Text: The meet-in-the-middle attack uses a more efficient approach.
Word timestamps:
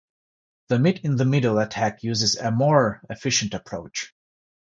The 0.69 0.79
meet-in-the-middle 0.79 1.59
attack 1.59 2.01
uses 2.01 2.35
a 2.35 2.49
more 2.49 3.03
efficient 3.11 3.53
approach. 3.53 4.15